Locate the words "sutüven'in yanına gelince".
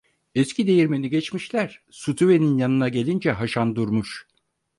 1.89-3.31